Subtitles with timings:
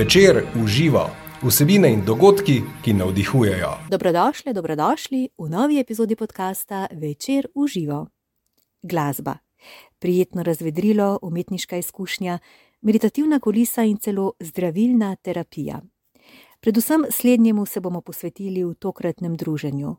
[0.00, 1.10] Večer uživa
[1.42, 3.70] vsebine in dogodki, ki navdihujejo.
[3.90, 8.06] Dobrodošli, dobrodošli v novi epizodi podcasta Večer uživa.
[8.82, 9.34] Glasba,
[9.98, 12.38] prijetno razvedrilo, umetniška izkušnja,
[12.80, 15.82] meditativna kulisa in celo zdravilna terapija.
[16.60, 19.96] Predvsem slednjemu se bomo posvetili v tokratnem druženju,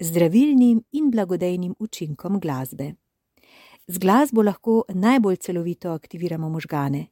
[0.00, 2.92] zdravilnim in blagodejnim učinkom glasbe.
[3.86, 7.11] Z glasbo lahko najbolj celovito aktiviramo možgane.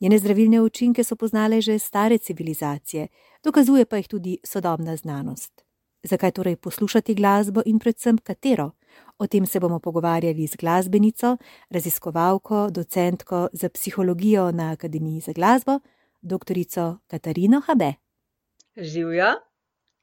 [0.00, 3.08] Njene zdravilne učinke so poznale že stare civilizacije,
[3.44, 5.64] dokazuje pa jih tudi sodobna znanost.
[6.02, 8.70] Zakaj torej poslušati glasbo in predvsem katero?
[9.18, 11.36] O tem se bomo pogovarjali z glasbenico,
[11.70, 15.80] raziskovalko, docentko za psihologijo na Akademiji za glasbo,
[16.22, 16.56] dr.
[17.06, 17.92] Katarino Habe.
[18.76, 19.34] Živijo.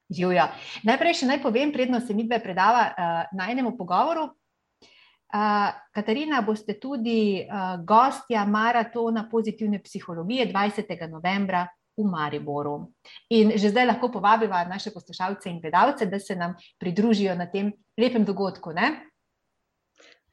[0.09, 0.45] Živijo.
[0.84, 4.30] Najprej še naj povem, predno se mi dve predava uh, na enem pogovoru,
[5.94, 11.09] Katarina, boste tudi uh, gostja maratona pozitivne psihologije 20.
[11.09, 12.94] novembra v Mariboru.
[13.30, 17.73] In že zdaj lahko povabiva naše poslušalce in gledalce, da se nam pridružijo na tem
[17.98, 18.72] lepem dogodku.
[18.72, 19.09] Ne?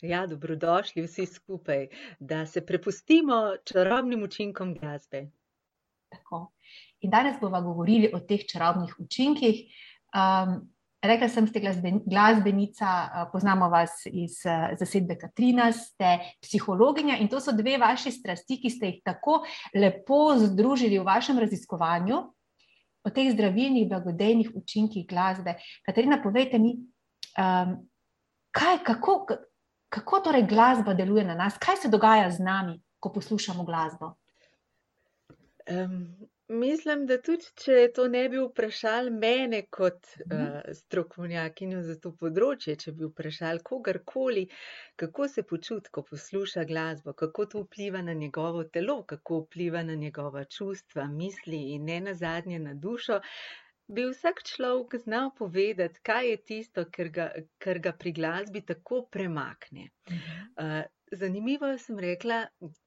[0.05, 1.89] Ja, dobrodošli vsi skupaj,
[2.20, 5.31] da se prepustimo čarobnim učinkom glasbe.
[6.12, 6.53] Tako.
[7.00, 9.65] In danes bomo govorili o teh čarobnih učinkih.
[10.15, 10.73] Um,
[11.05, 11.60] Rekla sem, ste
[12.06, 12.88] glasbenica,
[13.33, 14.38] poznamo vas iz
[14.80, 19.42] zasedbe Katrina, ste psihologinja in to so dve vaši strasti, ki ste jih tako
[19.77, 22.22] lepo združili v vašem raziskovanju
[23.05, 25.58] o teh zdravilnih, blagodejnih učinkih glasbe.
[25.84, 26.78] Katarina, povejte mi,
[27.36, 27.77] um,
[28.56, 29.19] kaj, kako,
[29.92, 34.14] kako torej glasba deluje na nas, kaj se dogaja z nami, ko poslušamo glasbo?
[35.69, 36.16] Um,
[36.48, 42.75] Mislim, da tudi, če to ne bi vprašali mene kot uh, strokovnjakinjo za to področje,
[42.83, 44.42] če bi vprašali kogarkoli,
[45.00, 49.97] kako se počuti, ko posluša glasbo, kako to vpliva na njegovo telo, kako vpliva na
[49.97, 53.22] njegova čustva, misli in ne na zadnje na dušo,
[53.87, 57.28] bi vsak človek znal povedati, kaj je tisto, kar ga,
[57.59, 59.91] kar ga pri glasbi tako premakne.
[60.56, 60.83] Uh,
[61.15, 62.41] Zanimivo sem rekla,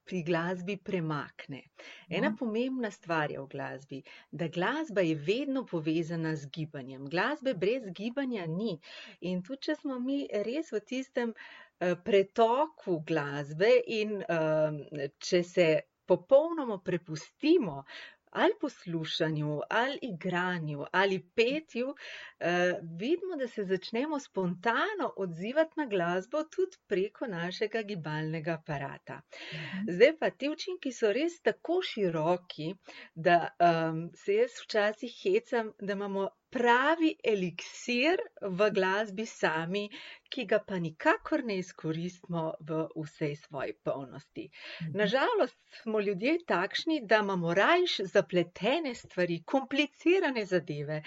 [0.03, 1.61] pri glasbi premakne.
[2.09, 2.35] Ena no.
[2.39, 3.99] pomembna stvar je v glasbi,
[4.31, 7.05] da glasba je vedno povezana z gibanjem.
[7.09, 8.73] Glasbe brez gibanja ni.
[9.21, 14.81] In tudi, če smo mi res v tistem uh, pretoku glasbe in uh,
[15.23, 15.69] če se
[16.07, 17.83] popolnoma prepustimo
[18.31, 21.95] ali poslušanju, ali igranju, ali petju,
[22.39, 29.21] eh, vidimo, da se začnemo spontano odzivati na glasbo tudi preko našega gibalnega aparata.
[29.53, 29.91] Mhm.
[29.91, 32.75] Zdaj pa ti učinki so res tako široki,
[33.15, 39.89] da um, se jaz včasih hecam, da imamo pravi eliksir v glasbi sami,
[40.29, 44.49] ki ga pa nikakor ne izkoristimo v vsej svoji polnosti.
[44.83, 44.97] Mhm.
[44.97, 51.01] Nažalost smo ljudje takšni, da imamo rajš zapletene stvari, komplicirane zadeve,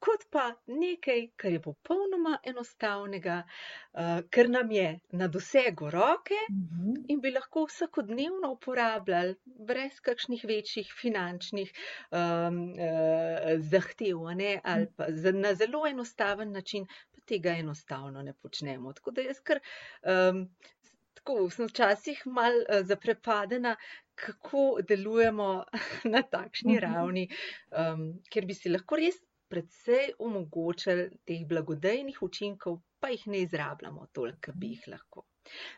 [0.00, 7.04] kot pa nekaj, kar je popolnoma enostavnega, uh, ker nam je na dosegu roke mhm.
[7.08, 15.10] in bi lahko vsakodnevno uporabljali, brez kakšnih večjih finančnih um, uh, zahtev, ne, ali pa
[15.36, 16.86] na zelo enostaven način,
[17.30, 18.92] tega enostavno ne počnemo.
[18.98, 19.62] Tako da jaz kar.
[20.02, 20.46] Um,
[21.20, 23.74] Tako sem včasih malo uh, zaprepadena,
[24.16, 25.48] kako delujemo
[26.14, 26.80] na takšni mhm.
[26.84, 27.24] ravni,
[27.82, 29.18] um, ker bi si lahko res
[29.50, 35.26] predvsej omogočili teh blagodejnih učinkov, pa jih ne izrabljamo toliko, kot bi jih lahko.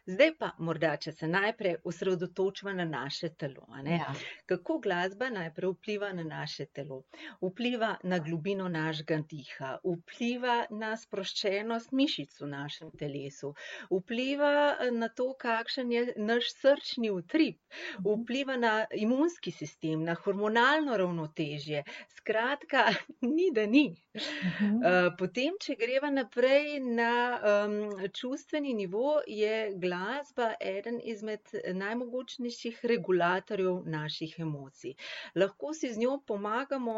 [0.07, 3.67] Zdaj pa morda, če se najprej osredotočimo na naše telo.
[3.87, 4.11] Ja.
[4.51, 7.03] Kako glasba najprej vpliva na naše telo?
[7.41, 13.53] Vpliva na globino našega diha, vpliva na sproščenost mišic v našem telesu,
[13.91, 14.53] vpliva
[14.91, 17.61] na to, kakšen je naš srčni utrip,
[18.01, 18.23] mhm.
[18.23, 21.85] vpliva na imunski sistem, na hormonalno ravnotežje.
[22.19, 22.89] Skratka,
[23.37, 23.87] ni da ni.
[24.17, 24.83] Mhm.
[24.83, 27.79] Eh, potem, če greva naprej na um,
[28.13, 34.95] čustveni nivo, je glasba eden izmed najmogočnejših regulatorjev naših emocij.
[35.35, 36.97] Lahko si z njo pomagamo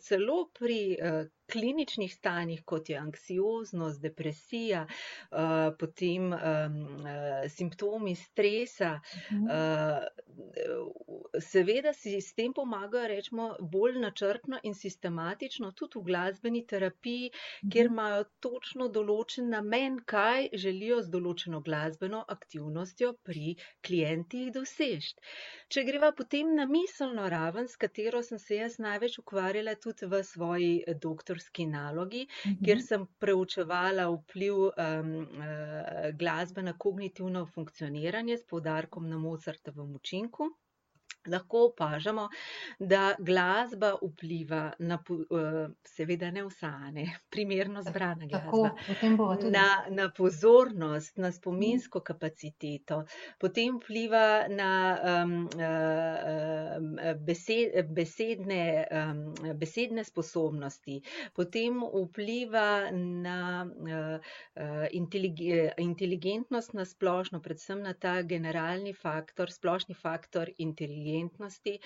[0.00, 6.40] celo pri uh, kliničnih stanjih, kot je anksioznost, depresija, uh, potem uh,
[7.48, 8.98] simptomi stresa.
[9.30, 10.06] Uh,
[11.40, 17.30] seveda si s tem pomagajo, rečemo, bolj načrtno in sistematično, tudi v glasbeni terapiji,
[17.72, 23.56] kjer imajo točno določen namen, kaj želijo z določeno glasbeno aktivnostjo pri
[23.86, 25.14] klientih doseči.
[25.70, 30.22] Če greva potem na miselno raven, s katero sem se jaz največ ukvarjala tudi v
[30.26, 30.72] svoji
[31.02, 32.64] doktorski avtorski nalogi, uh -huh.
[32.64, 32.84] kjer mhm.
[32.84, 35.26] sem preučevala vpliv um,
[36.18, 40.44] glasbe na kognitivno funkcioniranje s poudarkom na Mozartovem učinku.
[41.28, 42.28] Lahko opažamo,
[42.78, 48.70] da glasba vpliva na, eh, seveda ne vsa, ne, primerno zbrana glasba,
[49.50, 53.04] na, na pozornost, na spominsko kapaciteto,
[53.38, 54.70] potem vpliva na
[55.24, 55.48] um,
[57.26, 61.00] besed, besedne, um, besedne sposobnosti,
[61.36, 64.18] potem vpliva na uh,
[65.78, 71.78] inteligentnost na splošno, predvsem na ta generalni faktor, splošni faktor inteligentnosti inteligentnosti,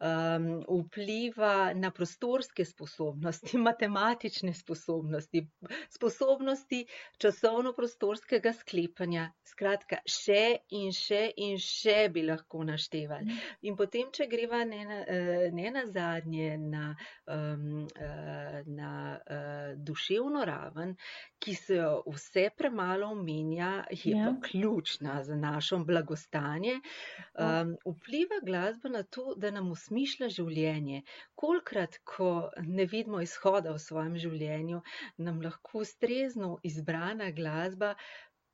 [0.00, 5.46] um, vpliva na prostorske sposobnosti, matematične sposobnosti,
[5.90, 6.86] sposobnosti
[7.22, 9.28] časovno-prostorskega sklepanja.
[9.52, 13.28] Skratka, še in še in še bi lahko naštevali.
[13.28, 13.50] Mhm.
[13.68, 16.94] In potem, če greva ne na, eh, ne na zadnje, na,
[17.28, 17.86] um,
[18.72, 20.96] na uh, duševno raven,
[21.42, 24.30] ki se jo vse premalo omenja, je ja.
[24.30, 31.02] pa ključna za našo blagostanje, um, vpliva glas glasba na to, da nam usmišlja življenje.
[31.34, 34.82] Kolikrat, ko ne vidimo izhoda v svojem življenju,
[35.18, 37.94] nam lahko ustrezno izbrana glasba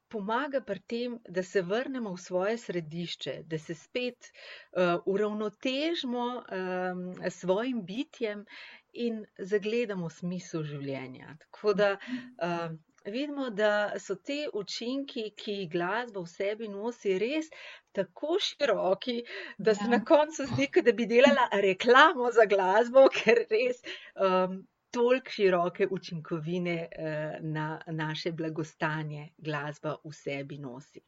[0.09, 7.03] pomaga pri tem, da se vrnemo v svoje središče, da se spet uh, uravnotežimo um,
[7.21, 8.47] s svojim bitjem
[8.93, 11.37] in zagledamo smisel življenja.
[11.45, 12.71] Tako da uh,
[13.05, 17.51] vidimo, da so te učinki, ki jih glasba v sebi nosi, res
[17.93, 19.23] tako široki,
[19.59, 19.93] da se ja.
[19.97, 23.85] na koncu zdi, da bi delala reklamo za glasbo, ker res.
[24.17, 31.03] Um, Toliko široke učinkovine eh, na naše blagostanje glasba v sebi nosi.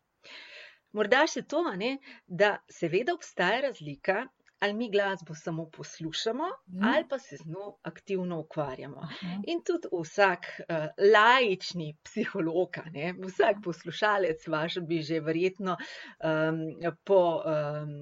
[0.93, 1.95] Morda še to, ne,
[2.27, 4.27] da seveda obstaja razlika
[4.61, 6.85] ali mi glasbo samo poslušamo, mm.
[6.85, 8.97] ali pa se z njo aktivno ukvarjamo.
[8.97, 9.43] Aha.
[9.47, 10.77] In tudi vsak uh,
[11.13, 16.61] laični psiholog, ne, vsak poslušalec, vaš bi že verjetno um,
[17.05, 17.95] po um,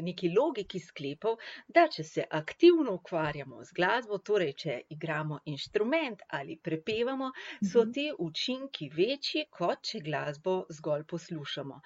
[0.00, 1.36] neki logiki sklepal,
[1.68, 7.92] da če se aktivno ukvarjamo z glasbo, torej če igramo inštrument ali prepevamo, so mhm.
[7.92, 11.80] ti učinki večji, kot če glasbo zgolj poslušamo.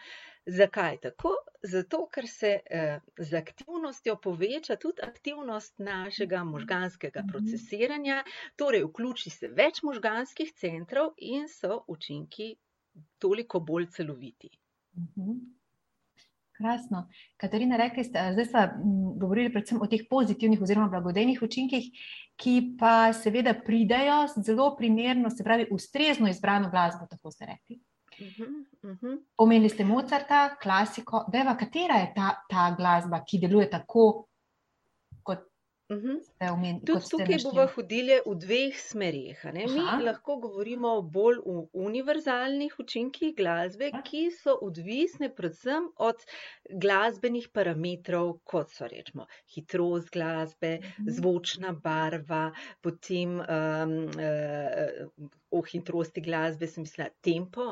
[0.48, 1.34] Zakaj tako?
[1.62, 7.28] Zato, ker se eh, z aktivnostjo poveča tudi aktivnost našega možganskega mhm.
[7.32, 8.22] procesiranja,
[8.56, 12.54] torej vključi se več možganskih centrov in so učinki
[13.18, 14.50] toliko bolj celoviti.
[14.96, 15.38] Mhm.
[16.58, 17.04] Krasno.
[17.36, 18.62] Katarina, rekli ste, zdaj smo
[19.20, 21.84] govorili predvsem o teh pozitivnih oziroma blagodejnih učinkih,
[22.36, 27.78] ki pa seveda pridejo zelo primerno, se pravi, ustrezno izbrano glasbo, tako ste rekli.
[28.20, 29.18] Mhm, mhm.
[29.36, 31.24] Omenili ste Mozarta, klasiko.
[31.32, 34.28] Deva, katera je ta, ta glasba, ki deluje tako,
[35.88, 36.16] Mhm.
[36.52, 39.44] Omen, Tudi tukaj bomo hodili v dveh smerih.
[39.54, 44.02] Mi lahko govorimo bolj o univerzalnih učinkih glasbe, Aha.
[44.04, 46.26] ki so odvisne predvsem od
[46.84, 49.24] glasbenih parametrov, kot so rečemo
[49.54, 51.08] hitrost glasbe, mhm.
[51.08, 52.44] zvočna barva,
[52.84, 57.64] potem um, uh, o hitrosti glasbe, sem mislila tempo,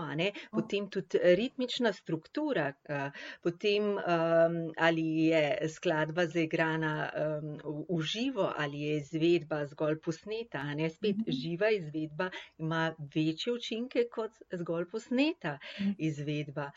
[0.52, 3.11] potem tudi ritmična struktura, uh,
[3.43, 7.58] potem um, ali je skladba zaigrana um,
[7.88, 10.62] v živo ali je izvedba zgolj posneta.
[10.75, 10.90] Ne?
[10.90, 11.40] Spet -hmm.
[11.43, 15.90] živa izvedba ima večje učinke kot zgolj posneta mhm.
[15.99, 16.70] izvedba.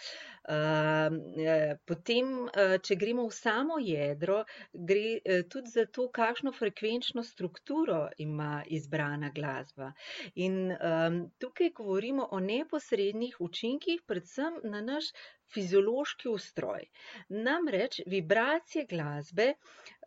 [0.49, 4.43] Uh, potem, uh, če gremo v samo jedro,
[4.73, 9.93] gre uh, tudi za to, kakšno frekvenčno strukturo ima izbrana glasba.
[10.35, 10.88] In um,
[11.37, 15.11] tukaj govorimo o neposrednih učinkih, predvsem na naš
[15.53, 16.85] fiziološki ustroj.
[17.29, 19.53] Namreč vibracije glasbe.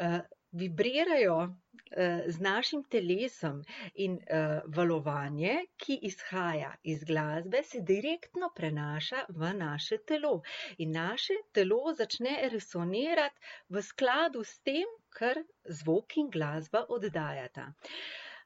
[0.01, 0.21] Uh,
[0.53, 1.49] vibrirajo
[1.97, 3.63] eh, z našim telesom
[3.95, 10.41] in eh, valovanje, ki izhaja iz glasbe, se direktno prenaša v naše telo.
[10.79, 17.73] In naše telo začne resonirati v skladu s tem, kar zvok in glasba oddajata.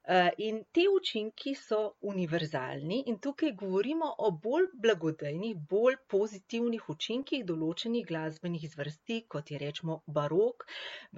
[0.08, 7.42] Eh, in te učinki so univerzalni, in tukaj govorimo o bolj blagodejnih, bolj pozitivnih učinkih
[7.48, 10.62] določenih glasbenih zvrsti, kot je rečemo barok,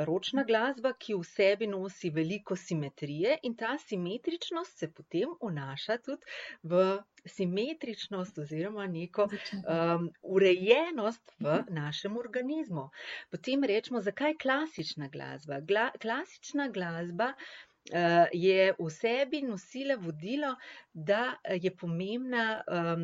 [0.00, 6.38] baročna glasba, ki v sebi nosi veliko simetrije, in ta simetričnost se potem vnaša tudi
[6.72, 6.82] v
[7.28, 12.88] simetričnost oziroma neko um, urejenost v našem organizmu.
[13.30, 15.60] Potem rečemo, zakaj klasična glasba?
[15.60, 17.34] Gla, klasična glasba
[18.32, 20.54] je v sebi nosila vodilo,
[20.92, 22.98] da je, pomembna, uh,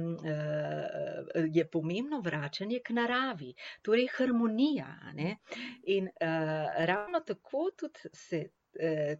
[1.52, 4.90] je pomembno vračanje k naravi, torej harmonija.
[5.14, 5.36] Ne?
[5.94, 6.10] In
[6.86, 8.63] ravno tako tudi se eh,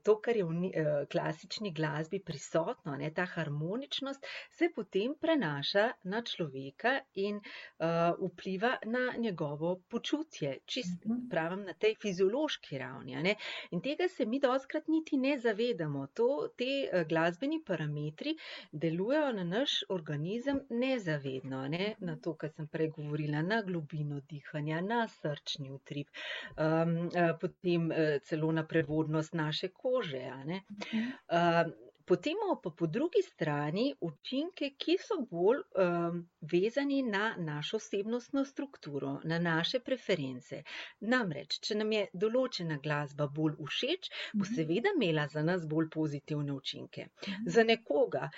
[0.03, 6.23] to, kar je v eh, klasični glasbi prisotno, ne, ta harmoničnost, se potem prenaša na
[6.23, 11.29] človeka in uh, vpliva na njegovo počutje, čist Mhm.
[11.31, 13.17] pravim na tej fiziološki ravni.
[13.23, 13.35] Ne.
[13.71, 16.07] In tega se mi doskrat niti ne zavedamo.
[16.15, 18.37] To, te glasbeni parametri
[18.73, 24.81] delujejo na naš organizem nezavedno, ne, na to, kar sem prej govorila, na globino dihanja,
[24.81, 26.09] na srčni utrip,
[26.57, 27.91] um, potem
[28.25, 30.27] celo na prevodnost naše kože.
[30.27, 31.09] Mhm.
[31.31, 31.75] Uh,
[32.05, 36.19] Potem imamo pa po drugi strani učinke, ki so bolj um,
[36.53, 40.59] vezani na našo osebnostno strukturo, na naše preference.
[41.01, 44.51] Namreč, če nam je določena glasba bolj všeč, bo Mhm.
[44.53, 47.07] seveda imela za nas bolj pozitivne učinke.
[47.25, 47.49] Mhm.
[47.49, 48.29] Za nekoga,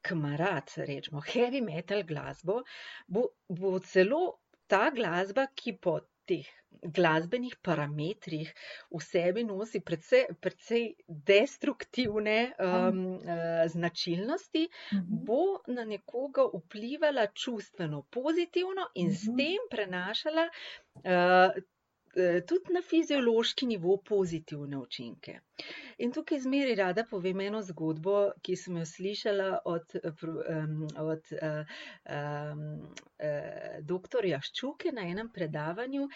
[0.00, 2.62] ki ima rad, rečemo, heavy metal glasbo,
[3.06, 4.22] bo, bo celo
[4.66, 5.98] ta glasba, ki po
[6.30, 6.48] teh
[6.96, 8.50] glasbenih parametrih
[8.90, 15.18] v sebi nosi precej, precej destruktivne um, uh, značilnosti, Mhm.
[15.26, 19.36] bo na nekoga vplivala čustveno pozitivno in s Mhm.
[19.36, 21.50] tem prenašala uh,
[22.48, 25.38] tudi na fiziološki nivo pozitivne učinke.
[26.00, 28.14] In tukaj zmeri rada povem eno zgodbo,
[28.46, 30.22] ki sem jo slišala od, eh,
[31.02, 31.74] od uh,
[32.16, 32.62] um,
[33.28, 36.08] uh, doktorja Ščuke na enem predavanju,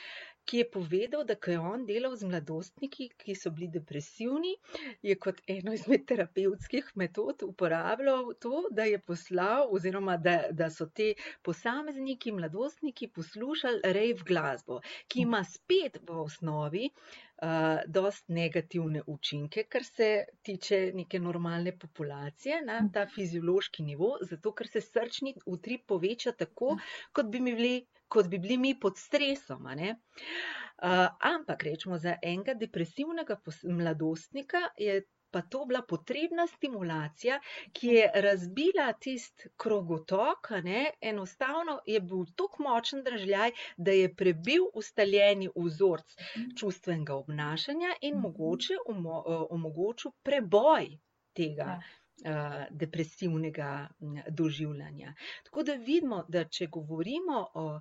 [0.45, 4.55] ki je povedal, da ko je on delal z mladostniki, ki so bili depresivni,
[5.03, 10.87] je kot eno izmed terapevtskih metod uporabljal to, da je poslal, oziroma da, da so
[10.87, 19.65] te posamezniki, mladostniki poslušali rave glasbo, ki ima spet v osnovi uh, dost negativne učinke,
[19.69, 20.11] kar se
[20.43, 26.77] tiče neke normalne populacije na ta fiziološki nivo, zato ker se srčni utrip poveča tako,
[27.13, 27.77] kot bi mi bili.
[28.09, 29.67] Kot bi bili mi pod stresom.
[29.67, 37.41] Uh, ampak, rečemo, za enega depresivnega mladostnika je pa to bila potrebna stimulacija,
[37.73, 44.69] ki je razbila tisti krogotok, ne, enostavno je bil tako močen držljaj, da je prebil
[44.75, 46.15] ustaljeni vzorc
[46.59, 48.23] čustvenega obnašanja in Mhm.
[48.23, 50.99] mogoče omo, eh, omogočil preboj
[51.33, 51.63] tega.
[51.63, 51.81] Ja.
[52.25, 55.15] Eh, Depresivnega m, doživljanja.
[55.45, 57.79] Tako da vidimo, da če govorimo o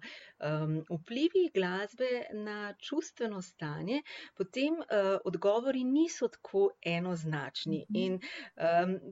[0.90, 4.02] vplivih glasbe na čustveno stanje,
[4.38, 7.86] potem uh, odgovori niso tako enoznačni.
[7.90, 8.00] Mhm.
[8.00, 8.20] In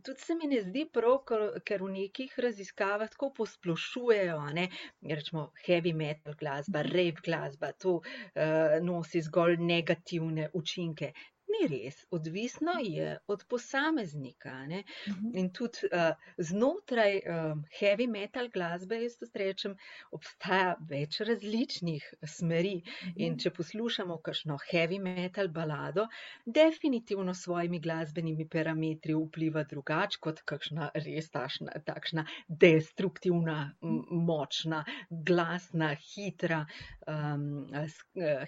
[0.03, 1.21] tudi se mi ne zdi prav,
[1.65, 4.67] ker, v nekih raziskavah tako posplošujejo, ne,
[5.01, 11.13] rečemo heavy metal glasba, rave glasba, to uh, nosi zgolj negativne učinke.
[11.51, 14.53] Ni res, odvisno je od posameznika.
[14.67, 14.83] Ne?
[15.09, 15.31] Mhm.
[15.37, 19.75] In tudi uh, znotraj um, heavy metal glasbe, jaz to rečem,
[20.11, 22.77] obstaja več različnih smeri.
[23.21, 26.07] In če poslušamo kakšno heavy metal balado,
[26.45, 35.93] definitivno s svojimi glasbenimi parametri vpliva drugače kot kakšna res tašna, takšna destruktivna, močna, glasna,
[35.95, 36.63] hitra
[37.07, 37.67] um,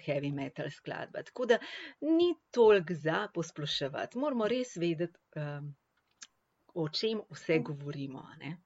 [0.06, 1.22] heavy metal skladba.
[1.26, 1.58] Tako da
[2.00, 4.18] ni toliko za posploševati.
[4.18, 5.74] Moramo res vedeti, um,
[6.74, 8.22] o čem vse govorimo.
[8.38, 8.56] ne.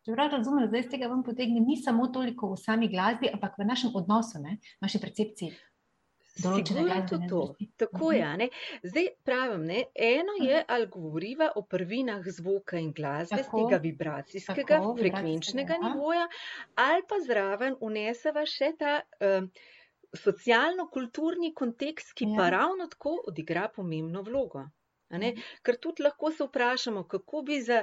[0.00, 3.56] Če prav razumem, zdaj iz tega vam potegne, ni samo toliko v sami glasbi, ampak
[3.58, 4.52] v našem odnosu, ne?
[4.80, 5.54] naši percepciji.
[6.36, 6.62] Sigurno
[7.08, 7.40] tudi to.
[7.76, 8.14] Tako Mhm.
[8.14, 8.22] je.
[8.22, 8.48] a ne.
[8.84, 13.62] Zdaj pravim, ne, eno je, ali govoriva o prvinah zvoka in glasbe, z Tako.
[13.62, 15.80] tega vibracijskega, Tako, frekvenčnega ja.
[15.80, 16.28] nivoja,
[16.76, 19.48] ali pa zraven uneseva še ta um,
[20.16, 22.50] socialno-kulturni kontekst, ki pa Ja.
[22.50, 24.64] ravno tako odigra pomembno vlogo.
[25.10, 25.22] Mhm.
[25.62, 27.82] Ker tudi lahko se vprašamo, kako bi za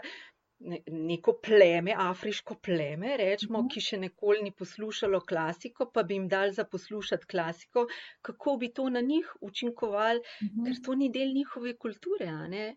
[0.61, 3.67] ne- neko pleme, afriško pleme, rečemo, Mhm.
[3.67, 7.87] ki še nikoli ni poslušalo klasiko, pa bi jim dali za poslušati klasiko,
[8.21, 10.65] kako bi to na njih učinkovalo, Mhm.
[10.65, 12.75] ker to ni del njihove kulture.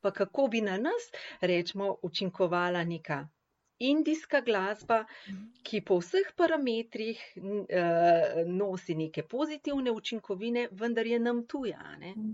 [0.00, 3.28] Pa kako bi na nas, rečemo, učinkovala neka
[3.78, 5.44] indijska glasba, Mhm.
[5.62, 7.20] ki po vseh parametrih
[7.68, 11.96] eh, nosi neke pozitivne učinkovine, vendar je nam tuja.
[11.98, 12.10] ne.
[12.10, 12.32] Mhm.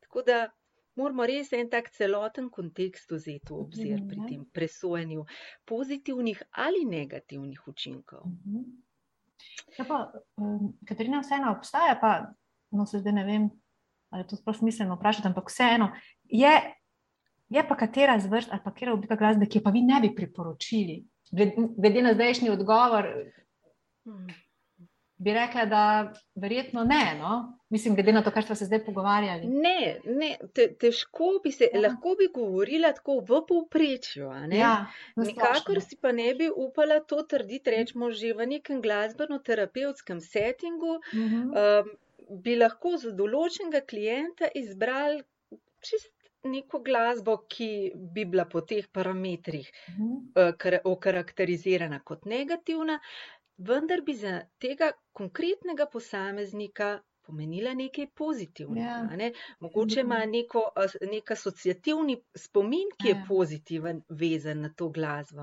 [0.00, 0.50] Tako da
[0.96, 4.28] moramo res en tak celoten kontekst vzeti v obzir pri Mhm.
[4.28, 5.24] tem presojanju
[5.64, 8.22] pozitivnih ali negativnih učinkov.
[9.78, 9.98] Ja, pa,
[10.36, 12.32] um, Katarina, vseeno obstaja, pa
[12.70, 13.50] no, se zdaj ne vem,
[14.10, 15.92] ali je to sploh smiselno vprašati, ampak vseeno
[16.24, 16.74] je,
[17.48, 20.14] je pa katera zvrst ali pa katera oblika glasbe, ki jo pa vi ne bi
[20.14, 20.98] priporočili.
[21.32, 23.08] Gled- Glede na zdajšnji odgovor,
[24.04, 24.26] Hmm.
[25.18, 25.80] bi rekla, da
[26.34, 27.14] verjetno ne.
[27.18, 27.32] No?
[27.68, 29.46] Mislim, glede na to, kar smo se zdaj pogovarjali.
[29.46, 31.80] Ne, ne, te, težko bi se, Ja.
[31.80, 34.56] lahko bi govorila tako v povprečju, a ne.
[34.56, 34.86] Ja,
[35.16, 41.36] Nikakor si pa ne bi upala to trditi, rečemo, že v nekem glasbeno-terapevtskem settingu, Mhm.
[41.36, 41.90] um,
[42.38, 45.22] bi lahko za določenega klienta izbrali
[45.80, 46.12] čist
[46.50, 47.68] neko glasbo, ki
[48.14, 50.08] bi bila po teh parametrih Mhm.
[50.36, 52.98] eh, kar- okarakterizirana kot negativna,
[53.58, 56.90] vendar bi za tega konkretnega posameznika
[57.28, 58.86] pomenila nekaj pozitivnega.
[58.86, 59.16] Ja.
[59.16, 59.28] ne.
[59.60, 60.62] Mogoče ima neko,
[61.04, 63.24] nek asociativni spomin, ki je Ja.
[63.28, 65.42] pozitiven, vezan na to glasbo.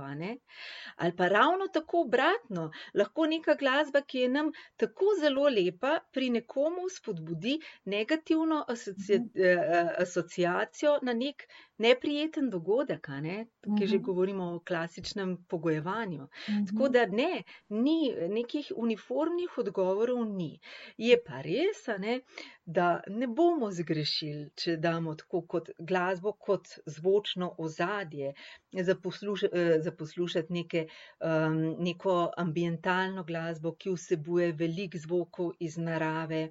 [0.96, 2.65] Ali pa ravno tako obratno,
[2.96, 9.30] lahko neka glasba, ki je nam tako zelo lepa, pri nekomu spodbudi negativno asocia, Mhm.
[9.38, 13.08] eh, asociacijo na nek neprijeten dogodek.
[13.12, 13.48] ne.
[13.62, 14.00] Tukaj že Mhm.
[14.00, 16.27] govorimo o klasičnem pogojevanju.
[16.63, 16.89] Tako Mhm.
[16.89, 17.98] da ne, ni
[18.29, 20.60] nekih uniformnih odgovorov, ni.
[20.98, 22.22] Je pa res, ne,
[22.65, 28.34] da ne bomo zgrešili, če damo tako kot glasbo, kot zvočno ozadje,
[28.74, 30.88] za, posluš, eh, za poslušati neke,
[31.22, 36.41] um, neko ambientalno glasbo, ki vsebuje veliko zvokov iz narave,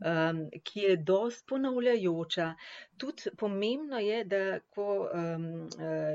[0.00, 2.54] um, ki je dost ponavljajoča.
[2.96, 5.68] Tudi pomembno je, da ko um,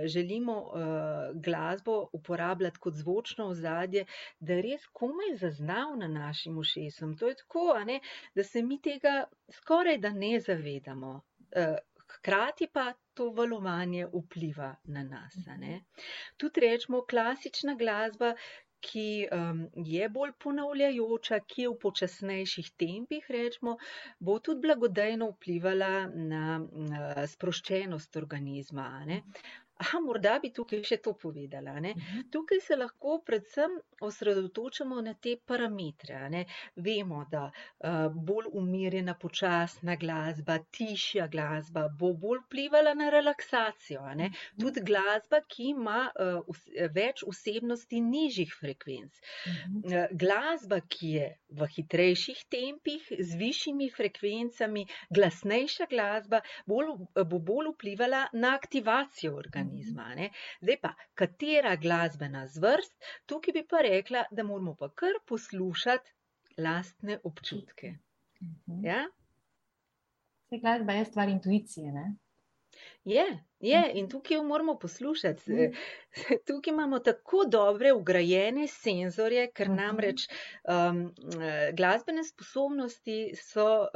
[0.05, 4.05] želimo uh, glasbo uporabljati kot zvočno ozadje,
[4.39, 7.17] da res komaj zaznavna našim ušesom.
[7.17, 7.99] To je tako, ne,
[8.35, 11.21] da se mi tega skoraj da ne zavedamo.
[11.53, 11.77] Eh,
[12.11, 15.37] Hkrati pa to valovanje vpliva na nas.
[16.37, 18.33] Tudi rečemo klasična glasba,
[18.81, 23.75] ki um, je bolj ponavljajoča, ki je v počasnejših tempih, rečemo,
[24.19, 25.91] bo tudi blagodejno vplivala
[26.25, 28.87] na uh, sproščenost organizma.
[29.05, 29.21] ne.
[29.81, 31.79] Aha, morda bi tukaj še to povedala.
[31.83, 31.93] Ne.
[31.97, 32.27] Mhm.
[32.33, 36.19] Tukaj se lahko predvsem osredotočamo na te parametre.
[36.29, 36.45] Ne.
[36.75, 44.05] Vemo, da uh, bolj umirjena, počasna glasba, tišja glasba bo bolj vplivala na relaksacijo.
[44.21, 44.31] Ne.
[44.59, 46.61] Tudi glasba, ki ima uh,
[46.93, 49.21] več vsebnosti nižjih frekvenc.
[49.47, 49.93] Mhm.
[49.93, 54.85] Eh, Glasba, ki je v hitrejših tempih, z višjimi frekvencami,
[55.15, 59.70] glasnejša glasba, bolj, bo bolj vplivala na aktivacijo organizma.
[59.97, 60.29] A Ne?
[60.61, 66.11] Zdaj pa, katera glasbena zvrst, tukaj bi pa rekla, da moramo pa kar poslušati
[66.57, 67.95] lastne občutke.
[68.41, 68.85] Mhm.
[68.85, 69.05] Ja?
[70.49, 71.91] Saj glasba je stvar intuicije.
[71.91, 72.15] Ne?
[73.05, 73.23] Je,
[73.61, 73.89] je, Mhm.
[73.93, 75.51] in tukaj jo moramo poslušati.
[75.51, 75.73] Mhm.
[76.47, 79.75] Tukaj imamo tako dobre ugrajene senzorje, ker Mhm.
[79.75, 80.27] namreč
[80.65, 80.99] um,
[81.41, 83.87] eh, glasbene sposobnosti so uh,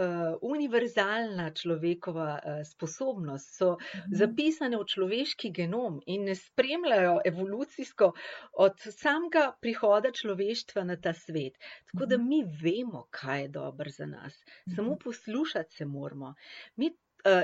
[0.44, 4.14] univerzalna človekova uh, sposobnost, so Mhm.
[4.14, 8.12] zapisane v človeški genom in ne spremljajo evolucijsko
[8.56, 11.54] od samega prihoda človeštva na ta svet.
[11.86, 14.34] Tako da mi vemo, kaj je dobro za nas,
[14.68, 16.34] samo poslušati se moramo.
[16.76, 16.96] Mi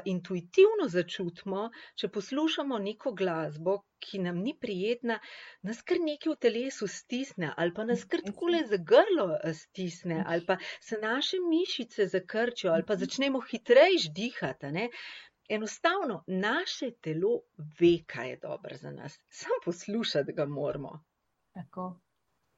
[0.05, 5.19] intuitivno začutimo, če poslušamo neko glasbo, ki nam ni prijetna,
[5.61, 8.31] nas kar nekaj v telesu stisne, ali pa nas kar Res je.
[8.31, 13.03] takole za grlo eh, stisne, ali pa se naše mišice zakrčijo, ali pa Mhm.
[13.03, 14.71] začnemo hitreje dihati.
[14.71, 14.89] ne.
[15.49, 17.41] Enostavno, naše telo
[17.79, 21.03] ve, kaj je dobro za nas, samo poslušati ga moramo.
[21.53, 22.01] Tako,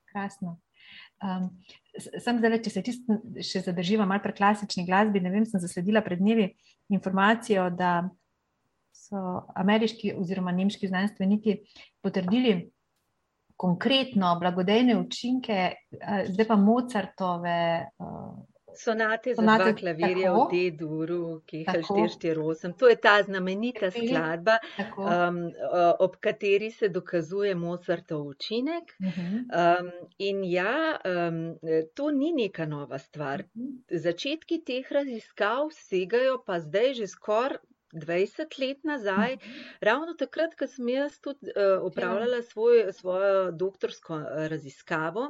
[0.06, 0.60] krasno.
[1.94, 6.02] Sem zdaj, če se čisto še zadrživa malo pri klasični glasbi, ne vem, sem zasledila
[6.02, 6.48] pred dnevi
[6.94, 8.02] informacijo, da
[8.94, 11.60] so ameriški oziroma nemški znanstveniki
[12.02, 12.56] potrdili
[13.62, 17.60] konkretno blagodejne učinke, eh, zdaj pa Mozartove.
[18.78, 20.50] Sonate za Sonate, dva klavirja v tako.
[20.52, 21.96] D-duru, ki jih je Tako.
[21.96, 22.78] 448.
[22.80, 24.08] To je ta znamenita Prepeli.
[24.08, 25.04] skladba, Tako.
[25.04, 25.40] um,
[26.00, 28.96] ob kateri se dokazuje Mozartov učinek.
[29.02, 29.36] Mhm.
[29.36, 31.58] Um, in ja, um,
[31.94, 33.44] to ni neka nova stvar.
[33.56, 33.84] Mhm.
[33.90, 37.58] Začetki teh raziskav segajo pa zdaj že skoraj
[37.94, 39.38] 20 let nazaj,
[39.82, 45.30] ravno takrat, ko sem jaz tudi uh, opravljala svoj, svojo doktorsko eh, raziskavo.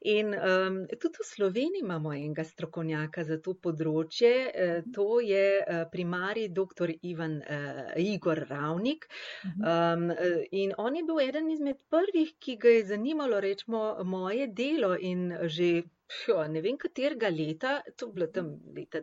[0.00, 5.82] In um, tudi v Sloveniji imamo enega strokovnjaka za to področje, uh, to je uh,
[5.92, 6.94] primarij dr.
[7.02, 9.08] Ivan uh, Igor Ravnik.
[9.44, 9.66] Mhm.
[9.66, 14.46] Um, eh, in on je bil eden izmed prvih, ki ga je zanimalo, rečemo, moje
[14.46, 19.02] delo in že pjo, ne vem katerega leta, to je bilo tam leta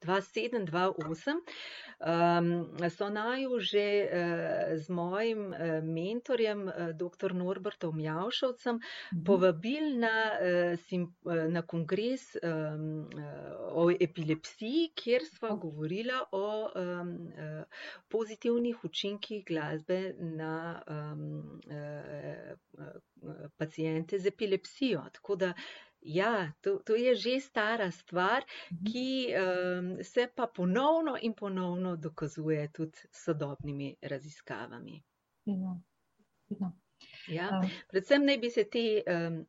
[0.00, 1.40] 2007-2008,
[2.00, 2.48] um,
[2.90, 4.10] so naju že uh,
[4.76, 7.34] z mojim uh, mentorjem, uh, dr.
[7.34, 8.80] Norbertom Mjavšovcem,
[9.12, 9.24] Mhm.
[9.24, 13.20] povabili na, uh, sim, uh, na kongres um, uh,
[13.72, 15.58] o epilepsiji, kjer sva Oh.
[15.58, 17.64] govorila o um, uh,
[18.08, 22.86] pozitivnih učinkih glasbe na um, uh, uh,
[23.56, 25.02] pacijente z epilepsijo.
[25.12, 25.52] Tako da,
[26.02, 28.84] ja, to, to je že stara stvar, Mhm.
[28.84, 35.02] ki um, se pa ponovno in ponovno dokazuje tudi s sodobnimi raziskavami.
[35.44, 35.82] Fino,
[36.48, 36.72] fino.
[37.28, 39.40] Ja, um, predvsem naj bi se ti um,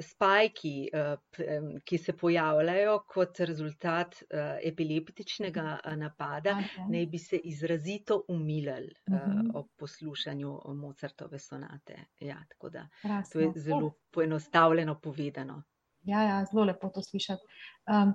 [0.00, 6.88] spajki, uh, ki se pojavljajo kot rezultat uh, epileptičnega napada, okay.
[6.90, 9.54] naj bi se izrazito umilili uh, mhm.
[9.54, 12.00] ob poslušanju Mozartove sonate.
[12.20, 13.32] Ja, tako da Krasno.
[13.32, 15.62] to je zelo poenostavljeno povedano.
[16.02, 17.42] Ja, ja, zelo lepo to slišati.
[17.88, 18.14] Um,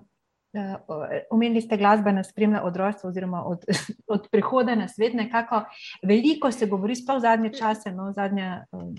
[1.29, 3.65] omenili ste glasba na spremlja od rojstva oziroma od,
[4.15, 5.13] od prihoda na svet.
[5.13, 5.63] Nekako
[6.03, 8.95] veliko se govori, sploh v zadnje čase, no, zadnje, um,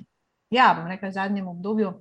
[0.51, 1.93] ja, bom rekla, v zadnjem obdobju,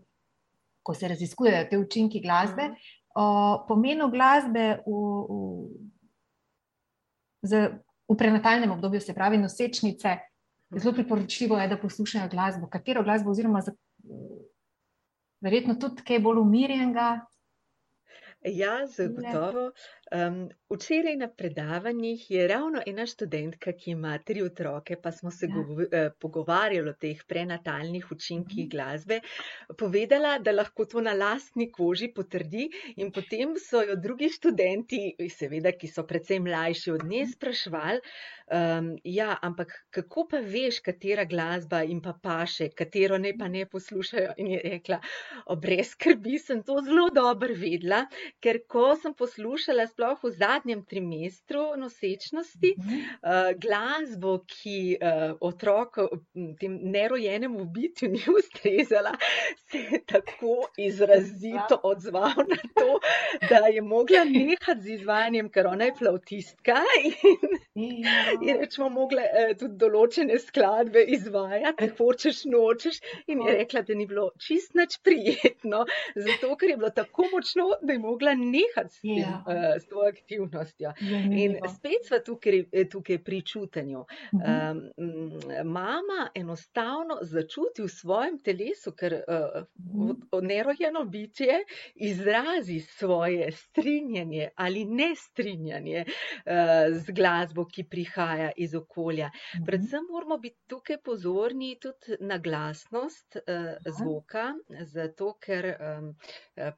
[0.83, 2.75] ko se raziskujejo te učinki glasbe, -huh.
[3.15, 4.91] o pomenu glasbe v,
[5.29, 5.69] v,
[7.41, 7.69] z,
[8.09, 10.17] v prenatalnem obdobju, se pravi nosečnice.
[10.77, 13.71] Zelo priporočljivo je, da poslušajo glasbo, katero glasbo, oziroma za,
[15.41, 17.25] verjetno tudi kaj bolj umirjenega.
[18.43, 19.71] Ja, zagotovo.
[20.11, 25.45] Um, včeraj na predavanjih je ravno ena študentka, ki ima tri otroke, pa smo se
[25.45, 25.59] ja.
[25.59, 28.69] uh, pogovarjali o teh prenatalnih učinkih mhm.
[28.69, 29.19] glasbe,
[29.77, 32.69] povedala, da lahko to na lastni koži potrdi.
[32.95, 37.31] In potem so jo drugi študenti, seveda, ki so precej mlajši od nje, mhm.
[37.35, 38.01] sprašvali,
[38.55, 43.65] um, ja, ampak kako pa veš, katera glasba jim pa paše, katero ne pa ne
[43.65, 44.33] poslušajo.
[44.37, 45.01] In je rekla,
[45.61, 48.05] brez skrbi sem to zelo dobro vedela,
[48.43, 56.07] ker ko sem poslušala, sploh v zadnjem trimestru nosečnosti, uh, glasbo, ki uh, otroku,
[56.59, 59.13] tem nerojenemu bitju ni ustrezala,
[59.71, 62.99] se je tako izrazito odzval na to,
[63.49, 66.83] da je mogla nehati z izvajanjem, ker ona je flautistka
[67.75, 68.05] in
[68.41, 72.99] je rečemo, mogla uh, tudi določene skladbe izvajati, hočeš, nočeš.
[73.31, 77.69] In je rekla, da ni bilo čist nič prijetno, zato ker je bilo tako močno,
[77.81, 79.17] da je mogla nehati s tem.
[79.17, 79.43] Yeah.
[79.47, 80.93] Uh, to aktivnostjo.
[81.31, 84.05] In spet smo tukaj, tukaj pri čutenju.
[84.33, 84.81] Um,
[85.65, 91.63] mama enostavno začuti v svojem telesu, ker uh, nerojeno bitje
[91.95, 99.31] izrazi svoje strinjanje ali nestrinjanje uh, z glasbo, ki prihaja iz okolja.
[99.65, 104.53] Predvsem moramo biti tukaj pozorni tudi na glasnost uh, zvoka,
[104.85, 106.13] zato ker um,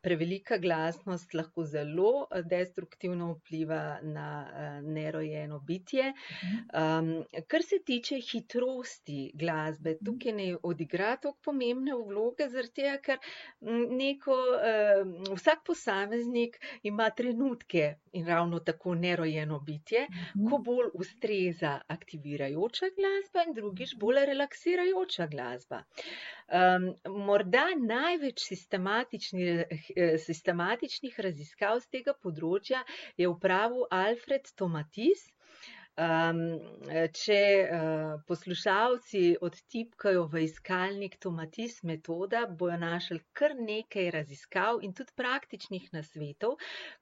[0.04, 6.14] prevelika glasnost lahko zelo destruktivno vpliva na uh, nerojeno bitje.
[6.74, 7.12] Um,
[7.48, 13.20] kar se tiče hitrosti glasbe, tukaj ne odigra tako pomembne vloge, zaradi tega, ker
[13.90, 20.08] neko, uh, vsak posameznik ima trenutke in ravno tako nerojeno bitje,
[20.50, 25.82] ko bolj ustreza aktivirajoča glasba in drugič bolj relaksirajoča glasba.
[25.82, 26.41] Um,
[27.28, 28.44] morda največ
[30.26, 32.82] sistematičnih raziskav z tega področja
[33.18, 35.41] je upravil Alfred Tomatis, Um,
[35.98, 45.12] če uh, poslušalci odtipkajo v iskalnik Tomatis metoda, bojo našli kar nekaj raziskav in tudi
[45.16, 46.56] praktičnih nasvetov,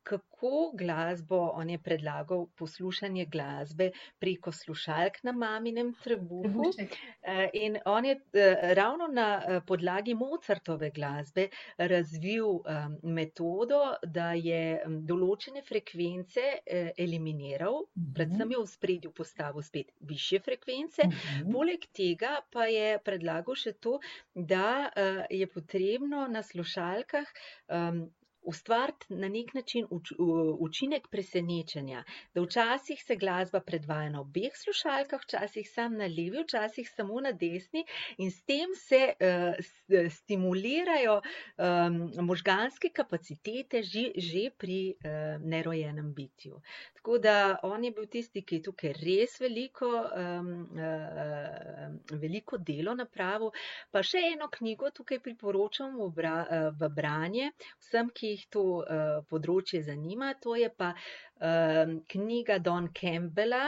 [0.03, 6.71] kako glasbo on je predlagal poslušanje glasbe preko slušalk na maminem trebuhu.
[6.73, 14.81] Uh, in on je uh, ravno na podlagi Mozartove glasbe razvil um, metodo, da je
[14.85, 18.13] um, določene frekvence uh, eliminiral, -hmm.
[18.15, 21.01] predvsem je v spredju postavil spet više frekvence.
[21.05, 21.19] Uh mhm.
[21.19, 21.53] -huh.
[21.53, 23.99] Poleg tega pa je predlagal še to,
[24.33, 27.27] da uh, je potrebno na slušalkah
[27.67, 28.07] um,
[28.41, 30.11] ustvariti na nek način uč,
[30.59, 32.03] učinek presenečenja.
[32.33, 37.31] Da včasih se glasba predvaja na obeh slušalkah, včasih samo na levi, včasih samo na
[37.31, 37.85] desni,
[38.17, 46.61] in s tem se uh, stimulirajo um, možganske kapacitete že, že pri uh, nerojenem bitju.
[46.99, 52.91] Tako da on je bil tisti, ki je tukaj res veliko, um, uh, veliko delo
[52.99, 53.53] napravil.
[53.91, 57.53] Pa še eno knjigo tukaj priporočam v, bra, uh, v branje
[57.85, 60.33] vsem, ki jih to uh, področje zanima.
[60.43, 63.63] To je pa uh, knjiga Don Campbella,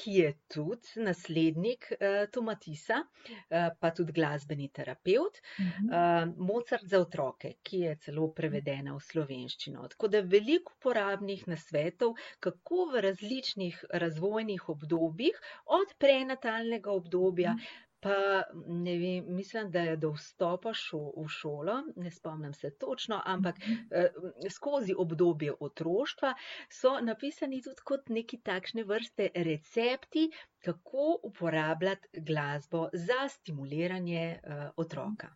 [0.00, 5.40] ki je tudi naslednik uh, Tomatisa, uh, pa tudi glasbeni terapeut.
[5.60, 9.84] Uh, Mozart za otroke, ki je celo prevedena v slovenščino.
[9.94, 15.44] Tako da veliko uporabnih nasvetov, kako v različnih razvojnih obdobjih,
[15.80, 17.56] od prenatalnega obdobja
[18.00, 23.22] Pa ne vem, mislim, da je do vstopa šo, v šolo, ne spomnim se točno,
[23.26, 24.06] ampak eh,
[24.50, 26.34] skozi obdobje otroštva
[26.72, 30.30] so napisani tudi kot neki takšne vrste recepti,
[30.64, 35.34] kako uporabljati glasbo za stimuliranje eh, otroka.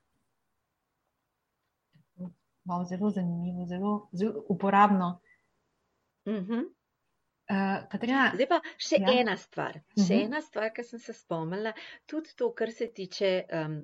[2.65, 5.21] Wow, zelo zanimivo, zelo, zelo uporabno.
[6.25, 6.65] Uh -huh.
[7.47, 9.11] Uh, Katarina, Zdaj pa še Ja.
[9.13, 10.23] ena stvar, še Mhm.
[10.23, 11.75] ena stvar, ki sem se spomnila,
[12.07, 13.75] tudi to, kar se tiče um,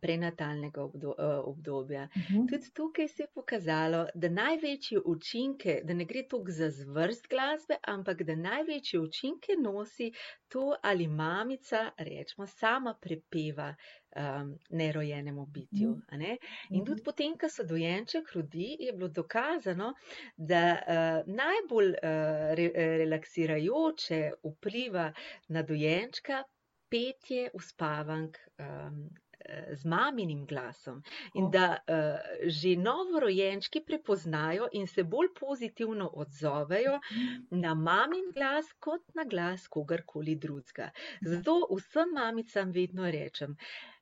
[0.00, 2.04] prenatalnega obdo, eh, obdobja.
[2.16, 2.46] Mhm.
[2.46, 7.76] Tudi tukaj se je pokazalo, da največje učinke, da ne gre toliko za zvrst glasbe,
[7.84, 10.12] ampak da največje učinke nosi
[10.48, 13.74] to, ali mamica, rečemo, sama prepeva
[14.16, 15.96] um, nerojenemu bitju.
[16.08, 16.36] a ne.
[16.70, 19.94] In tudi potem, ko se dojenček rodi, je bilo dokazano,
[20.36, 22.70] da uh, najbolj uh, re,
[23.04, 25.12] relaksirajoče vpliva
[25.48, 26.44] na dojenčka
[26.90, 31.02] petje uspavank um, eh, z maminim glasom.
[31.34, 36.98] In da uh, že novorojenčki prepoznajo in se bolj pozitivno odzovejo
[37.50, 40.90] na mamin glas kot na glas kogarkoli drugega.
[41.20, 43.99] Zato vsem mamicam vedno rečem, eh,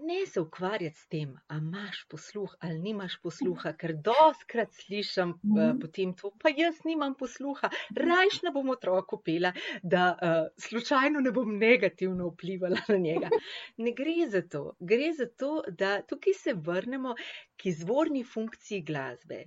[0.00, 5.80] ne se ukvarjati s tem, a imaš posluh ali nimaš posluha, ker doskrat slišim Mhm.
[5.80, 11.32] potem to, pa jaz nimam posluha, rajš ne bom otroku pela, da uh, slučajno ne
[11.32, 13.28] bom negativno vplivala na njega.
[13.84, 17.14] Ne gre za to, gre za to, da tukaj se vrnemo
[17.56, 19.44] k izvorni funkciji glasbe,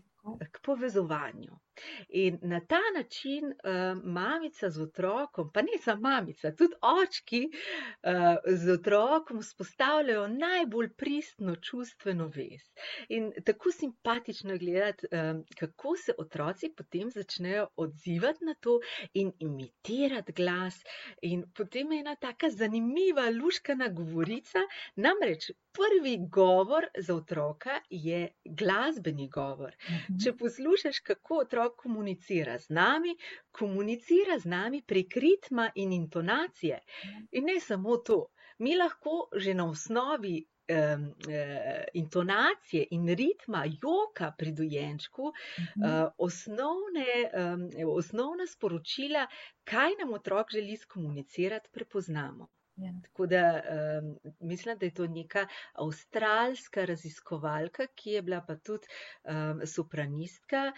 [0.52, 1.63] k povezovanju.
[2.10, 8.12] In na ta način uh, mamica z otrokom, pa ne samo mamica, tudi očki uh,
[8.48, 12.62] z otrokom vzpostavljajo najbolj pristno čustveno vez.
[13.10, 18.80] In tako simpatično je gledati, um, kako se otroci potem začnejo odzivati na to
[19.14, 20.84] in imitirati glas.
[21.22, 24.60] In potem je ena taka zanimiva, luškana govorica.
[24.96, 29.76] Namreč prvi govor za otroka je glasbeni govor.
[29.90, 30.20] Mhm.
[30.24, 33.16] Če poslušaš, kako otrok komunicira z nami,
[33.52, 36.80] komunicira z nami prek ritma in intonacije.
[37.32, 38.26] In ne samo to,
[38.60, 40.44] mi lahko že na osnovi.
[40.64, 45.34] Um, uh, intonacije in ritma joka pri dojenčku, uh,
[46.18, 49.28] osnovne, um, osnovna sporočila,
[49.64, 52.48] kaj nam otrok želi skomunicirati, prepoznamo.
[52.76, 52.90] Ja.
[53.04, 58.88] Tako da um, mislim, da je to neka avstralska raziskovalka, ki je bila pa tudi
[59.24, 60.72] um, sopranistka,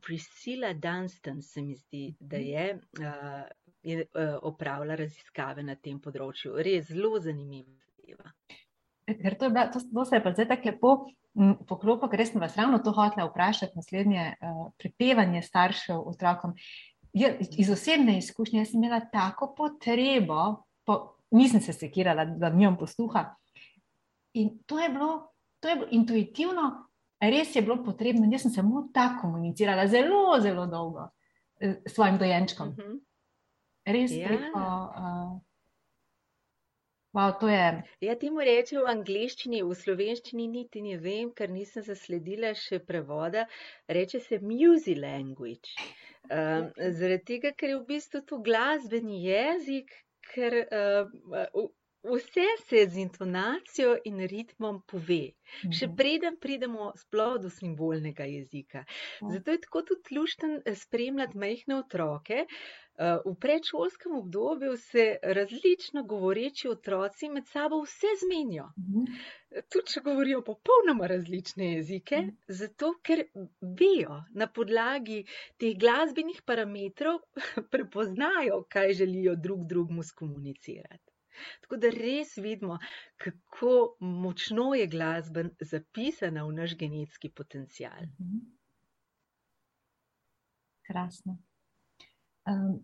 [0.00, 3.42] Priscilla Dunstan, se mi zdi, da je, uh,
[3.82, 6.56] je uh, opravila raziskave na tem področju.
[6.64, 8.32] Res zelo zanimiva zadeva.
[9.06, 10.92] Ker to, bila, to, to se je pa zdaj tako lepo
[11.36, 16.54] m, poklopilo, ker sem vas ravno to hotela vprašati, naslednje uh, prepevanje staršev otrokom.
[17.12, 23.26] Je, iz osebne izkušnje sem imela tako potrebo, po, nisem se sekirala, da nimam posluha.
[24.34, 25.10] In to je bilo,
[25.60, 26.68] to je bilo intuitivno,
[27.20, 28.26] res je bilo potrebno.
[28.32, 31.08] Jaz sem samo tako komunicirala zelo, zelo dolgo
[31.60, 32.68] eh, s svojim dojenčkom.
[32.78, 33.00] Mhm.
[33.86, 34.28] Res Ja.
[34.28, 34.58] preko.
[34.58, 35.40] Uh,
[37.12, 37.82] wow, je.
[38.00, 42.80] Ja, ti mu reče v angleščini, v slovenščini niti ne vem, ker nisem zasledila še
[42.80, 43.44] prevoda,
[43.88, 45.76] reče se music language.
[46.30, 49.92] Um, zaradi tega, ker je v bistvu to glasbeni jezik,
[50.32, 51.04] ker uh,
[52.06, 55.30] vse se z intonacijo in ritmom pove.
[55.70, 55.96] Še Mhm.
[55.96, 58.84] preden pridemo sploh do simbolnega jezika.
[59.20, 59.28] Ja.
[59.30, 62.46] Zato je tako tudi lušten eh, spremljati majhne otroke.
[62.96, 68.68] Eh, V predšolskem obdobju se različno govoreči otroci med sabo vse zmenijo.
[68.78, 69.04] Mhm.
[69.64, 72.30] Tudi če govorijo popolnoma različne jezike, Mhm.
[72.48, 73.24] zato ker
[73.72, 75.24] vejo na podlagi
[75.56, 77.18] teh glasbenih parametrov,
[77.70, 81.03] prepoznajo, kaj želijo drug drugmu skomunicirati.
[81.64, 82.78] Tako da res vidimo,
[83.16, 88.08] kako močno je glasba zapisana v naš genetski potencial.
[88.20, 88.42] Mhm.
[90.84, 91.38] Krasno.
[92.46, 92.82] Um,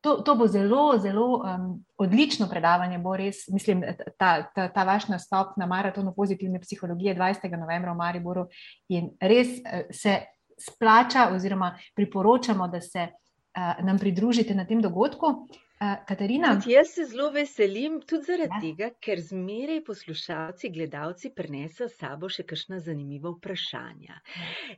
[0.00, 3.00] to, to bo zelo, zelo um, odlično predavanje.
[3.16, 3.84] Res, mislim,
[4.18, 7.58] ta, ta, ta vaš nastop na maratonu pozitivne psihologije 20.
[7.58, 8.46] novembra v Mariboru
[8.88, 10.20] in res uh, se
[10.58, 15.48] splača, oziroma priporočamo, da se uh, nam pridružite na tem dogodku.
[15.80, 18.60] Uh, Katarina, Tudi jaz se zelo veselim, tudi zaradi Ja.
[18.62, 24.16] tega, ker zmeraj poslušalci, gledalci prinesejo s sabo še kakšna zanimiva vprašanja.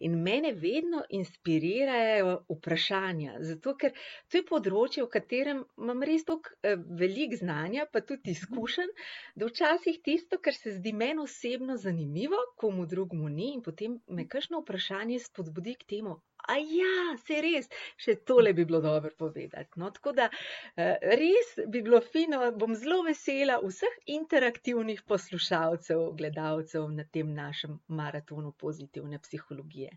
[0.01, 3.97] In mene vedno inspirirajo vprašanja, zato ker
[4.29, 8.93] to je področje, v katerem imam res toliko eh, velik znanja, pa tudi izkušenj,
[9.37, 14.29] da včasih tisto, kar se zdi meni osebno zanimivo, komu drugmu ni, in potem me
[14.29, 16.21] kakšno vprašanje spodbudi k temu.
[16.49, 19.77] A ja, se res, še tole bi bilo dobro povedati.
[19.77, 20.29] No, tako da
[20.77, 27.79] eh, res bi bilo fino, bom zelo vesela vseh interaktivnih poslušalcev, gledalcev na tem našem
[27.89, 29.91] maratonu pozitivne psihologije.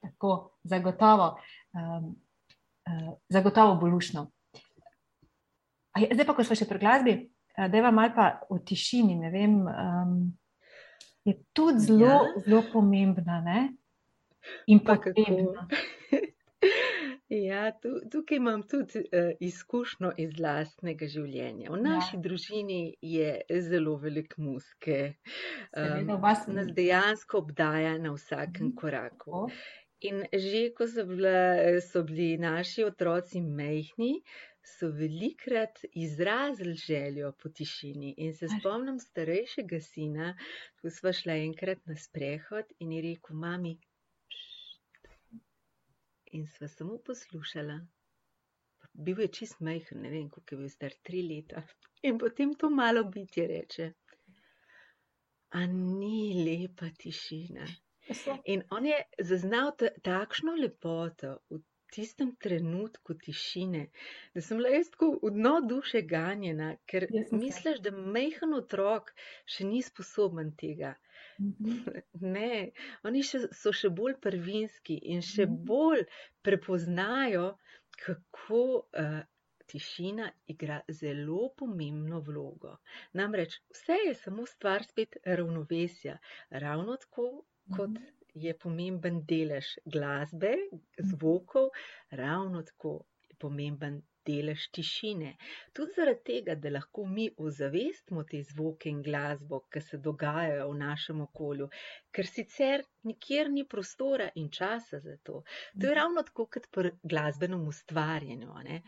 [0.00, 1.40] tako zagotovo,
[1.74, 2.04] um,
[2.86, 4.30] uh, zagotovo bo lušno.
[5.92, 7.14] A je- Zdaj pa, ko smo še pri glasbi,
[7.56, 10.38] da je vam malo pa o tišini, ne vem, um,
[11.24, 12.42] je tudi zelo, Ja.
[12.46, 13.72] zelo pomembna ne?
[14.66, 15.22] In Pa kako?
[17.28, 21.68] Ja, tu, tukaj imam tudi uh, izkušnjo iz lastnega življenja.
[21.70, 21.82] V Ja.
[21.82, 24.96] naši družini je zelo veliko muske.
[25.72, 28.74] Um, v vas nas dejansko obdaja na vsakem Mhm.
[28.74, 29.48] koraku.
[30.00, 31.36] In že ko so, bila,
[31.82, 34.22] so bili naši otroci majhni,
[34.62, 38.14] so velikrat izrazili željo po tišini.
[38.18, 40.32] In se spomnim starejšega sina,
[40.80, 43.76] ko sva šla enkrat na sprehod in je rekel: Mami,
[46.32, 47.78] in sva samo poslušala.
[49.06, 51.62] Bil je čist majhen, ne vem, koliko je bil star, tri leta.
[52.08, 53.92] In potem to malo bitje reče:
[55.58, 57.66] A ni lepa tišina.
[58.44, 58.98] In on je
[59.30, 61.60] zaznal ta, takšno lepoto v
[61.92, 63.82] tistem trenutku tišine,
[64.34, 69.12] da sem bila jaz tako v dno duše ganjena, ker misliš, da majhen otrok
[69.56, 70.94] še ni sposoben tega.
[71.38, 71.78] Mhm.
[72.22, 72.70] Ne,
[73.02, 75.58] oni še, so še bolj prvinski in še Mhm.
[75.64, 76.04] bolj
[76.42, 77.52] prepoznajo,
[77.98, 78.60] kako
[78.96, 79.20] uh,
[79.66, 82.76] tišina igra zelo pomembno vlogo.
[83.12, 86.18] Namreč vse je samo stvar spet ravnovesja.
[86.50, 87.28] Ravno tako,
[87.68, 88.04] kot Mhm.
[88.34, 90.54] je pomemben delež glasbe,
[91.00, 91.70] zvokov,
[92.12, 92.94] ravno tako
[93.28, 95.32] je pomemben delež tišine.
[95.76, 100.78] Tudi zaradi tega, da lahko mi ozavestimo te zvoke in glasbo, ki se dogajajo v
[100.82, 101.68] našem okolju,
[102.14, 105.42] ker sicer nikjer ni prostora in časa za to.
[105.80, 108.62] To je ravno tako kot pri glasbenem ustvarjanju.
[108.68, 108.80] Ne?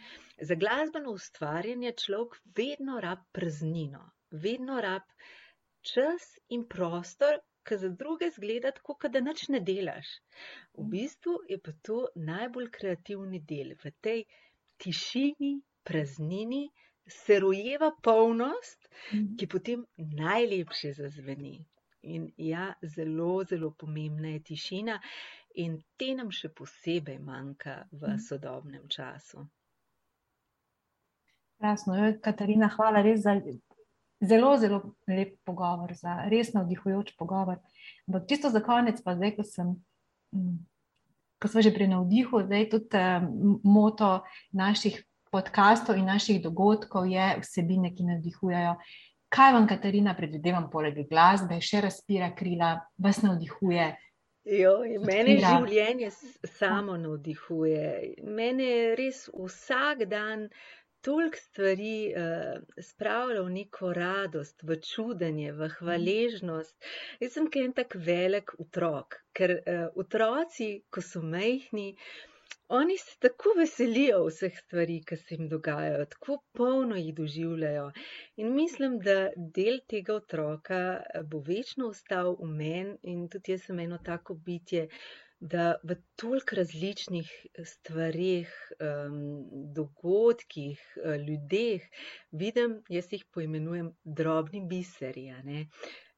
[0.51, 5.07] Za glasbeno ustvarjanje človek vedno rab praznino, vedno rab
[5.93, 10.13] čas in prostor, ki za druge zgleda tako, kot da nič ne delaš.
[10.79, 11.99] V bistvu je pa to
[12.29, 13.75] najbolj kreativni del.
[13.83, 14.25] V tej
[14.81, 15.53] tišini,
[15.85, 16.71] praznini
[17.09, 19.37] se rojeva polnost, Mhm.
[19.37, 21.59] ki potem najlepše zazveni.
[22.03, 25.01] In ja, zelo, zelo pomembna je tišina,
[25.55, 28.19] in te nam še posebej manjka v Mhm.
[28.19, 29.47] sodobnem času.
[31.59, 33.35] Krasno, Joj, Katarina, hvala res za
[34.21, 37.59] zelo, zelo lep pogovor, za res navdihujoč pogovor.
[38.09, 39.75] Ampak čisto za konec, pa zdaj, ko sem,
[40.33, 40.57] mm,
[41.41, 44.21] ko smo že pri navdihu, zdaj tudi um, moto
[44.53, 45.01] naših
[45.31, 48.77] podkastov in naših dogodkov je vsebine, ki navdihujejo.
[49.31, 53.93] Kaj vam, Katarina, predvidevam, poleg glasbe, še razpira krila, vas navdihuje?
[54.51, 55.51] Joj, mene Odpira.
[55.55, 56.09] življenje
[56.59, 58.17] samo navdihuje.
[58.25, 60.49] Mene res vsak dan
[61.07, 66.91] toliko stvari uh, spravlja v neko radost, v čudenje, v hvaležnost.
[67.21, 71.95] Jaz sem kaj en tak velik otrok, ker uh, otroci, ko so majhni,
[72.73, 77.87] oni se tako veselijo vseh stvari, ki se jim dogajajo, tako polno jih doživljajo.
[78.43, 79.17] In mislim, da
[79.57, 84.39] del tega otroka eh, bo večno ostal v meni, in tudi jaz sem eno tako
[84.47, 84.87] bitje,
[85.41, 87.31] da v toliko različnih
[87.65, 89.17] stvarih, um,
[89.75, 91.89] dogodkih, eh, ljudeh
[92.31, 95.31] vidim, jaz jih poimenujem drobni biseri.
[95.31, 95.67] a ne.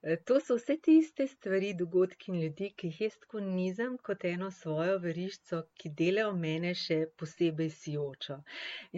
[0.03, 4.25] Eh, To so vse tiste stvari, dogodki in ljudi, ki jih jaz tako nizam kot
[4.25, 8.41] eno svojo verižico, ki delajo mene še posebej sijočo.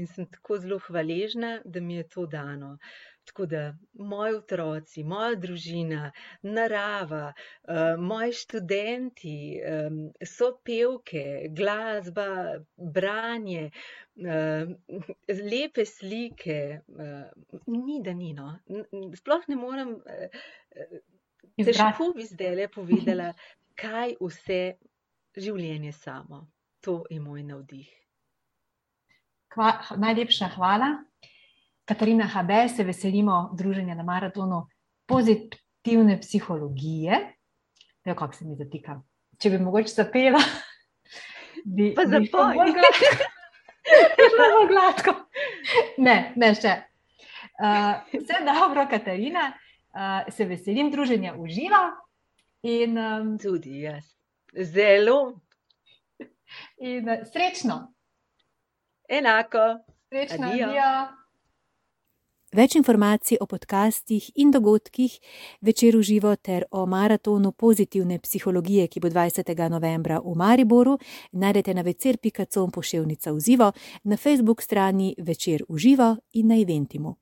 [0.00, 2.78] In sem tako zelo hvaležna, da mi je to dano.
[3.24, 3.60] Tako da
[3.94, 6.10] moji otroci, moja družina,
[6.42, 9.36] narava, uh, moji študenti,
[10.28, 11.24] so pevke,
[11.56, 12.28] glasba,
[12.76, 13.70] branje,
[14.20, 14.74] uh,
[15.40, 16.60] lepe slike,
[16.92, 18.34] uh, ni da ni.
[18.36, 18.52] No.
[19.16, 19.96] Sploh ne morem,
[21.56, 23.32] težko bi zdaj le povedala,
[23.80, 24.62] kaj vse
[25.36, 26.44] življenje samo.
[26.84, 27.88] To je moj navdih.
[29.54, 29.70] Hva,
[30.02, 30.90] najlepša hvala.
[31.84, 34.66] Katarina Habe, se veselimo druženja na maratonu
[35.06, 37.18] pozitivne psihologije.
[38.04, 39.00] Evo, kako se mi zatika.
[39.38, 40.40] Če bi mogoče zapela,
[41.64, 43.24] bi Pa bolj gladko.
[44.16, 45.14] Bi šlo bolj gladko.
[45.98, 46.74] Ne, ne še.
[47.54, 49.52] Uh, vse dobro, Katarina.
[49.94, 51.82] Uh, se veselim druženja v živo.
[52.64, 54.08] In, um, Tudi jaz.
[54.54, 55.34] Zelo
[56.78, 57.92] in uh, srečno,
[59.08, 59.66] enako.
[60.08, 60.68] srečno, Adijo.
[60.68, 61.23] adijo.
[62.54, 65.10] Več informacij o podcastih in dogodkih
[65.60, 69.50] večer v živo ter o maratonu pozitivne psihologije, ki bo 20.
[69.70, 70.98] novembra v Mariboru,
[71.32, 73.72] najdete na večer.com pošiljka v živo,
[74.04, 77.16] na Facebook strani večer v živo in na Eventimu.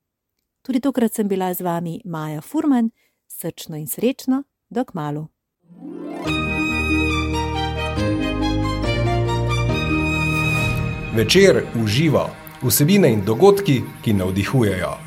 [0.61, 2.91] Tudi tokrat sem bila z vami Maja Furman,
[3.27, 5.27] srčno in srečno, dok malu.
[11.15, 12.29] Večer uživa
[12.61, 15.02] vsebine in dogodki, ki navdihujejo.